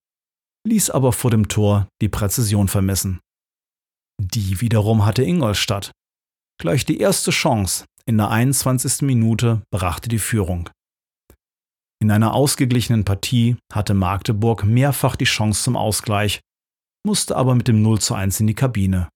ließ 0.66 0.90
aber 0.90 1.12
vor 1.12 1.30
dem 1.30 1.48
Tor 1.48 1.88
die 2.02 2.08
Präzision 2.08 2.68
vermessen. 2.68 3.20
Die 4.20 4.60
wiederum 4.60 5.06
hatte 5.06 5.22
Ingolstadt. 5.22 5.92
Gleich 6.60 6.84
die 6.84 6.98
erste 6.98 7.30
Chance 7.30 7.84
in 8.08 8.16
der 8.16 8.30
21. 8.30 9.02
Minute 9.02 9.62
brachte 9.70 10.08
die 10.08 10.18
Führung. 10.18 10.70
In 12.00 12.10
einer 12.10 12.32
ausgeglichenen 12.32 13.04
Partie 13.04 13.58
hatte 13.70 13.92
Magdeburg 13.92 14.64
mehrfach 14.64 15.14
die 15.14 15.26
Chance 15.26 15.62
zum 15.64 15.76
Ausgleich, 15.76 16.40
musste 17.06 17.36
aber 17.36 17.54
mit 17.54 17.68
dem 17.68 17.82
0 17.82 18.00
zu 18.00 18.14
1 18.14 18.40
in 18.40 18.46
die 18.46 18.54
Kabine. 18.54 19.10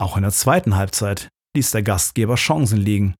Auch 0.00 0.16
in 0.16 0.22
der 0.22 0.32
zweiten 0.32 0.76
Halbzeit 0.76 1.28
ließ 1.54 1.72
der 1.72 1.82
Gastgeber 1.82 2.36
Chancen 2.36 2.78
liegen. 2.78 3.14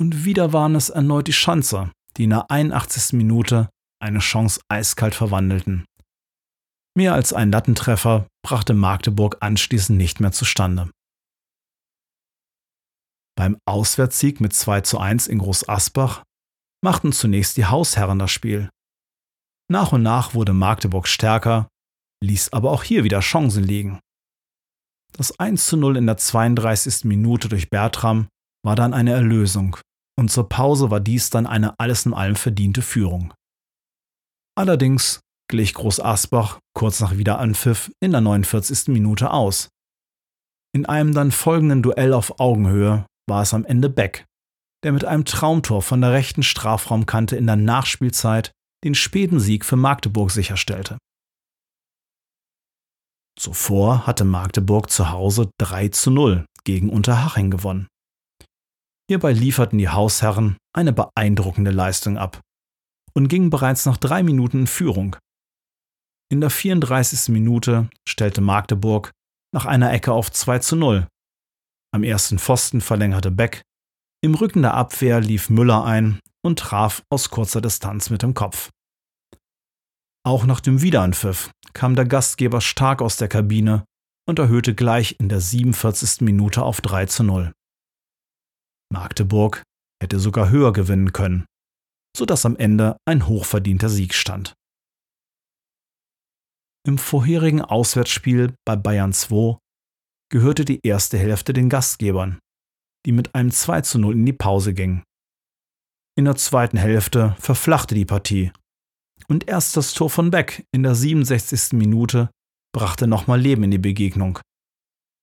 Und 0.00 0.24
wieder 0.24 0.52
waren 0.52 0.76
es 0.76 0.88
erneut 0.88 1.26
die 1.26 1.32
Schanzer, 1.32 1.90
die 2.16 2.24
in 2.24 2.30
der 2.30 2.48
81. 2.48 3.14
Minute 3.14 3.70
eine 4.00 4.20
Chance 4.20 4.60
eiskalt 4.68 5.16
verwandelten. 5.16 5.84
Mehr 6.96 7.14
als 7.14 7.32
ein 7.32 7.50
Lattentreffer 7.50 8.28
brachte 8.46 8.72
Magdeburg 8.72 9.38
anschließend 9.40 9.98
nicht 9.98 10.20
mehr 10.20 10.32
zustande. 10.32 10.90
Beim 13.40 13.56
Auswärtssieg 13.64 14.42
mit 14.42 14.52
2 14.52 14.82
zu 14.82 14.98
1 14.98 15.26
in 15.26 15.38
Groß 15.38 15.66
Asbach 15.66 16.24
machten 16.84 17.10
zunächst 17.10 17.56
die 17.56 17.64
Hausherren 17.64 18.18
das 18.18 18.30
Spiel. 18.30 18.68
Nach 19.72 19.92
und 19.92 20.02
nach 20.02 20.34
wurde 20.34 20.52
Magdeburg 20.52 21.08
stärker, 21.08 21.66
ließ 22.22 22.52
aber 22.52 22.70
auch 22.70 22.82
hier 22.82 23.02
wieder 23.02 23.20
Chancen 23.20 23.64
liegen. 23.64 23.98
Das 25.14 25.40
1 25.40 25.68
zu 25.68 25.78
0 25.78 25.96
in 25.96 26.04
der 26.04 26.18
32. 26.18 27.04
Minute 27.04 27.48
durch 27.48 27.70
Bertram 27.70 28.28
war 28.62 28.76
dann 28.76 28.92
eine 28.92 29.12
Erlösung 29.12 29.78
und 30.18 30.30
zur 30.30 30.46
Pause 30.46 30.90
war 30.90 31.00
dies 31.00 31.30
dann 31.30 31.46
eine 31.46 31.80
alles 31.80 32.04
in 32.04 32.12
allem 32.12 32.36
verdiente 32.36 32.82
Führung. 32.82 33.32
Allerdings 34.54 35.20
glich 35.50 35.72
Groß 35.72 36.00
Asbach 36.00 36.58
kurz 36.74 37.00
nach 37.00 37.16
Wiederanpfiff 37.16 37.90
in 38.00 38.10
der 38.10 38.20
49. 38.20 38.88
Minute 38.88 39.30
aus. 39.30 39.70
In 40.74 40.84
einem 40.84 41.14
dann 41.14 41.32
folgenden 41.32 41.82
Duell 41.82 42.12
auf 42.12 42.38
Augenhöhe 42.38 43.06
war 43.30 43.40
es 43.40 43.54
am 43.54 43.64
Ende 43.64 43.88
Beck, 43.88 44.26
der 44.84 44.92
mit 44.92 45.06
einem 45.06 45.24
Traumtor 45.24 45.80
von 45.80 46.02
der 46.02 46.12
rechten 46.12 46.42
Strafraumkante 46.42 47.36
in 47.36 47.46
der 47.46 47.56
Nachspielzeit 47.56 48.52
den 48.84 48.94
späten 48.94 49.40
Sieg 49.40 49.64
für 49.64 49.76
Magdeburg 49.76 50.30
sicherstellte. 50.30 50.98
Zuvor 53.38 54.06
hatte 54.06 54.26
Magdeburg 54.26 54.90
zu 54.90 55.10
Hause 55.10 55.50
3 55.58 55.88
zu 55.88 56.10
0 56.10 56.44
gegen 56.64 56.90
Unterhaching 56.90 57.50
gewonnen. 57.50 57.88
Hierbei 59.08 59.32
lieferten 59.32 59.78
die 59.78 59.88
Hausherren 59.88 60.58
eine 60.76 60.92
beeindruckende 60.92 61.70
Leistung 61.70 62.18
ab 62.18 62.40
und 63.14 63.28
gingen 63.28 63.50
bereits 63.50 63.86
nach 63.86 63.96
drei 63.96 64.22
Minuten 64.22 64.60
in 64.60 64.66
Führung. 64.66 65.16
In 66.30 66.40
der 66.40 66.50
34. 66.50 67.32
Minute 67.32 67.88
stellte 68.06 68.40
Magdeburg 68.40 69.10
nach 69.52 69.66
einer 69.66 69.92
Ecke 69.92 70.12
auf 70.12 70.30
2 70.30 70.58
zu 70.60 70.76
0. 70.76 71.08
Am 71.92 72.04
ersten 72.04 72.38
Pfosten 72.38 72.80
verlängerte 72.80 73.30
Beck, 73.30 73.62
im 74.22 74.34
Rücken 74.34 74.62
der 74.62 74.74
Abwehr 74.74 75.20
lief 75.20 75.48
Müller 75.48 75.84
ein 75.84 76.20
und 76.44 76.58
traf 76.58 77.02
aus 77.10 77.30
kurzer 77.30 77.60
Distanz 77.60 78.10
mit 78.10 78.22
dem 78.22 78.34
Kopf. 78.34 78.70
Auch 80.24 80.44
nach 80.44 80.60
dem 80.60 80.82
Wiederanpfiff 80.82 81.50
kam 81.72 81.96
der 81.96 82.04
Gastgeber 82.04 82.60
stark 82.60 83.00
aus 83.00 83.16
der 83.16 83.28
Kabine 83.28 83.84
und 84.28 84.38
erhöhte 84.38 84.74
gleich 84.74 85.16
in 85.18 85.28
der 85.28 85.40
47. 85.40 86.20
Minute 86.20 86.62
auf 86.62 86.80
3 86.82 87.06
zu 87.06 87.24
0. 87.24 87.52
Magdeburg 88.92 89.62
hätte 90.02 90.20
sogar 90.20 90.50
höher 90.50 90.72
gewinnen 90.72 91.12
können, 91.12 91.46
sodass 92.16 92.44
am 92.44 92.56
Ende 92.56 92.96
ein 93.06 93.26
hochverdienter 93.26 93.88
Sieg 93.88 94.14
stand. 94.14 94.54
Im 96.86 96.98
vorherigen 96.98 97.62
Auswärtsspiel 97.62 98.54
bei 98.66 98.76
Bayern 98.76 99.12
2 99.12 99.58
gehörte 100.30 100.64
die 100.64 100.80
erste 100.82 101.18
Hälfte 101.18 101.52
den 101.52 101.68
Gastgebern, 101.68 102.38
die 103.04 103.12
mit 103.12 103.34
einem 103.34 103.50
2 103.50 103.82
zu 103.82 103.98
0 103.98 104.14
in 104.14 104.26
die 104.26 104.32
Pause 104.32 104.74
gingen. 104.74 105.02
In 106.16 106.24
der 106.24 106.36
zweiten 106.36 106.76
Hälfte 106.76 107.36
verflachte 107.38 107.94
die 107.94 108.04
Partie 108.04 108.52
und 109.28 109.48
erst 109.48 109.76
das 109.76 109.92
Tor 109.92 110.10
von 110.10 110.30
Beck 110.30 110.64
in 110.72 110.82
der 110.82 110.94
67. 110.94 111.72
Minute 111.72 112.30
brachte 112.72 113.06
nochmal 113.06 113.40
Leben 113.40 113.64
in 113.64 113.70
die 113.70 113.78
Begegnung. 113.78 114.38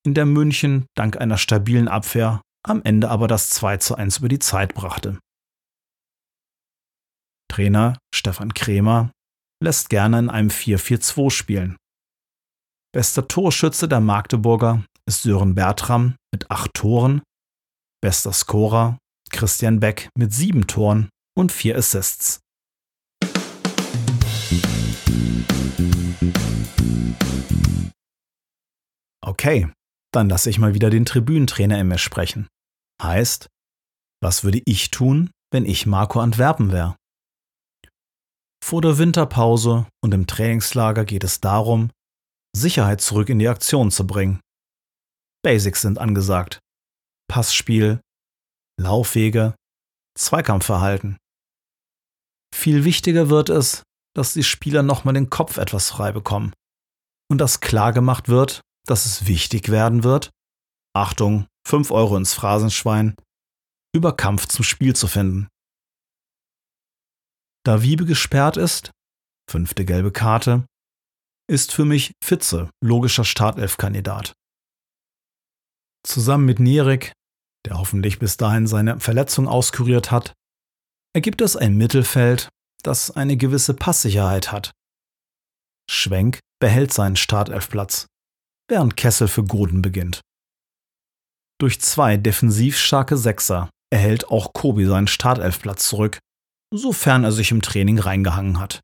In 0.05 0.13
der 0.13 0.25
München 0.25 0.85
dank 0.95 1.17
einer 1.17 1.37
stabilen 1.37 1.87
Abwehr 1.87 2.41
am 2.63 2.81
Ende 2.83 3.09
aber 3.09 3.27
das 3.27 3.49
2 3.51 3.77
zu 3.77 3.95
1 3.95 4.17
über 4.17 4.29
die 4.29 4.39
Zeit 4.39 4.73
brachte. 4.73 5.19
Trainer 7.49 7.97
Stefan 8.13 8.53
Krämer 8.53 9.11
lässt 9.63 9.89
gerne 9.89 10.19
in 10.19 10.29
einem 10.29 10.49
4-4-2 10.49 11.31
spielen. 11.31 11.77
Bester 12.93 13.27
Torschütze 13.27 13.87
der 13.87 13.99
Magdeburger 13.99 14.83
ist 15.07 15.23
Sören 15.23 15.55
Bertram 15.55 16.15
mit 16.33 16.51
acht 16.51 16.73
Toren, 16.73 17.21
bester 18.01 18.33
Scorer 18.33 18.97
Christian 19.31 19.79
Beck 19.79 20.09
mit 20.17 20.33
sieben 20.33 20.67
Toren 20.67 21.09
und 21.37 21.51
vier 21.51 21.77
Assists. 21.77 22.39
Okay, 29.23 29.69
dann 30.13 30.29
lasse 30.29 30.49
ich 30.49 30.59
mal 30.59 30.73
wieder 30.73 30.89
den 30.89 31.05
Tribünentrainer 31.05 31.79
in 31.79 31.87
mir 31.87 31.97
sprechen. 31.97 32.47
Heißt, 33.01 33.47
was 34.21 34.43
würde 34.43 34.61
ich 34.65 34.89
tun, 34.89 35.29
wenn 35.51 35.65
ich 35.65 35.85
Marco 35.85 36.19
Antwerpen 36.19 36.71
wäre? 36.71 36.95
Vor 38.63 38.81
der 38.81 38.97
Winterpause 38.97 39.87
und 40.03 40.13
im 40.13 40.27
Trainingslager 40.27 41.05
geht 41.05 41.23
es 41.23 41.39
darum, 41.39 41.91
Sicherheit 42.55 43.01
zurück 43.01 43.29
in 43.29 43.39
die 43.39 43.47
Aktion 43.47 43.91
zu 43.91 44.07
bringen. 44.07 44.39
Basics 45.43 45.81
sind 45.81 45.97
angesagt. 45.97 46.59
Passspiel, 47.29 48.01
Laufwege, 48.79 49.55
Zweikampfverhalten. 50.17 51.17
Viel 52.53 52.85
wichtiger 52.85 53.29
wird 53.29 53.49
es, 53.49 53.83
dass 54.15 54.33
die 54.33 54.43
Spieler 54.43 54.83
nochmal 54.83 55.13
den 55.13 55.29
Kopf 55.29 55.57
etwas 55.57 55.89
frei 55.89 56.11
bekommen 56.11 56.53
und 57.29 57.39
dass 57.39 57.59
klar 57.59 57.93
gemacht 57.93 58.29
wird, 58.29 58.61
dass 58.85 59.05
es 59.05 59.27
wichtig 59.27 59.69
werden 59.69 60.03
wird, 60.03 60.31
Achtung, 60.95 61.47
5 61.67 61.91
Euro 61.91 62.17
ins 62.17 62.33
Phrasenschwein, 62.33 63.15
über 63.93 64.15
Kampf 64.15 64.47
zum 64.47 64.63
Spiel 64.63 64.95
zu 64.95 65.07
finden. 65.07 65.47
Da 67.63 67.81
Wiebe 67.83 68.05
gesperrt 68.05 68.57
ist, 68.57 68.91
fünfte 69.49 69.85
gelbe 69.85 70.11
Karte, 70.11 70.65
ist 71.49 71.73
für 71.73 71.85
mich 71.85 72.13
Fitze 72.23 72.69
logischer 72.81 73.25
Startelf-Kandidat. 73.25 74.33
Zusammen 76.03 76.45
mit 76.45 76.59
Nierik, 76.59 77.13
der 77.65 77.77
hoffentlich 77.77 78.19
bis 78.19 78.37
dahin 78.37 78.67
seine 78.67 78.99
Verletzung 78.99 79.47
auskuriert 79.47 80.11
hat, 80.11 80.33
ergibt 81.13 81.41
es 81.41 81.55
ein 81.55 81.75
Mittelfeld, 81.75 82.49
das 82.83 83.11
eine 83.11 83.37
gewisse 83.37 83.73
Passsicherheit 83.73 84.51
hat. 84.51 84.71
Schwenk 85.89 86.39
behält 86.59 86.93
seinen 86.93 87.15
Startelfplatz, 87.15 88.07
während 88.69 88.97
Kessel 88.97 89.27
für 89.27 89.43
Goden 89.43 89.81
beginnt. 89.81 90.21
Durch 91.59 91.81
zwei 91.81 92.17
defensiv 92.17 92.77
starke 92.77 93.17
Sechser 93.17 93.69
erhält 93.91 94.29
auch 94.29 94.53
Kobi 94.53 94.85
seinen 94.85 95.07
Startelfplatz 95.07 95.87
zurück, 95.87 96.19
sofern 96.73 97.23
er 97.23 97.31
sich 97.31 97.51
im 97.51 97.61
Training 97.61 97.99
reingehangen 97.99 98.59
hat. 98.59 98.81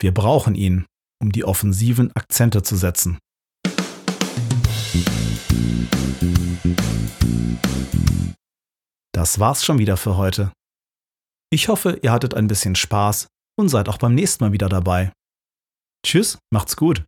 Wir 0.00 0.14
brauchen 0.14 0.54
ihn, 0.54 0.86
um 1.20 1.32
die 1.32 1.44
offensiven 1.44 2.14
Akzente 2.14 2.62
zu 2.62 2.76
setzen. 2.76 3.18
Das 9.12 9.38
war's 9.38 9.64
schon 9.64 9.78
wieder 9.78 9.96
für 9.96 10.16
heute. 10.16 10.52
Ich 11.52 11.68
hoffe, 11.68 11.98
ihr 12.02 12.12
hattet 12.12 12.34
ein 12.34 12.46
bisschen 12.46 12.74
Spaß 12.74 13.26
und 13.58 13.68
seid 13.68 13.88
auch 13.88 13.98
beim 13.98 14.14
nächsten 14.14 14.44
Mal 14.44 14.52
wieder 14.52 14.68
dabei. 14.68 15.12
Tschüss, 16.06 16.38
macht's 16.50 16.76
gut. 16.76 17.04